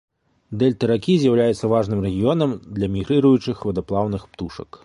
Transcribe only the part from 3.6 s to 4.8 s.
вадаплаўных птушак.